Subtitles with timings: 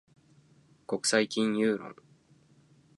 [0.87, 1.95] 国際金融論